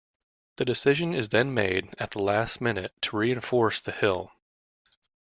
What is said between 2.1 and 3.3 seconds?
last minute to